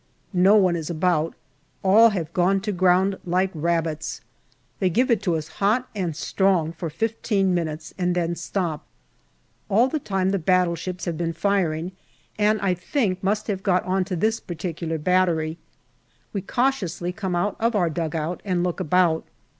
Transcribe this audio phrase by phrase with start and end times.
[0.33, 1.35] No one is about;
[1.83, 4.21] all have gone to ground like rabbits.
[4.79, 8.83] They give it us hot and strong for fifteen minutes, and then stop.
[9.69, 11.91] All the time the battleships have been firing,
[12.39, 15.59] and I think must have got on to this particular battery.
[16.33, 19.23] We cautiously come out of our dugout and look about.